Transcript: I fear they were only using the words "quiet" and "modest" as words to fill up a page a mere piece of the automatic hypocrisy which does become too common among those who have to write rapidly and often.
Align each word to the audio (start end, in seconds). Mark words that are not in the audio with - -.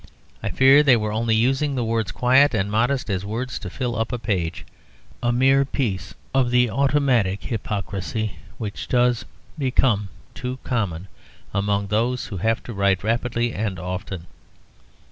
I 0.41 0.49
fear 0.49 0.81
they 0.81 0.97
were 0.97 1.11
only 1.11 1.35
using 1.35 1.75
the 1.75 1.83
words 1.85 2.11
"quiet" 2.11 2.55
and 2.55 2.71
"modest" 2.71 3.07
as 3.11 3.23
words 3.23 3.59
to 3.59 3.69
fill 3.69 3.95
up 3.95 4.11
a 4.11 4.17
page 4.17 4.65
a 5.21 5.31
mere 5.31 5.63
piece 5.63 6.15
of 6.33 6.49
the 6.49 6.71
automatic 6.71 7.43
hypocrisy 7.43 8.37
which 8.57 8.87
does 8.87 9.25
become 9.59 10.09
too 10.33 10.57
common 10.63 11.07
among 11.53 11.85
those 11.85 12.25
who 12.25 12.37
have 12.37 12.63
to 12.63 12.73
write 12.73 13.03
rapidly 13.03 13.53
and 13.53 13.77
often. 13.77 14.25